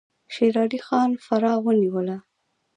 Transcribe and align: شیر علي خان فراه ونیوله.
شیر 0.33 0.55
علي 0.63 0.79
خان 0.87 1.09
فراه 1.25 1.59
ونیوله. 1.63 2.17